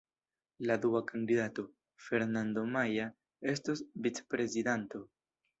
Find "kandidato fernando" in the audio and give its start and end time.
1.09-2.65